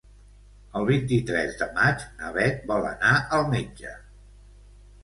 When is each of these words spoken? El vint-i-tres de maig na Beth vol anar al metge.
El 0.79 0.87
vint-i-tres 0.87 1.53
de 1.61 1.67
maig 1.81 2.07
na 2.23 2.33
Beth 2.39 2.67
vol 2.73 2.89
anar 2.97 3.13
al 3.39 3.47
metge. 3.57 3.97